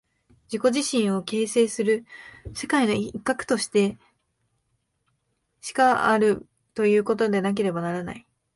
[0.51, 2.05] 自己自身を形成する
[2.55, 3.97] 世界の一角として
[5.61, 8.25] しかあるということでなければならない。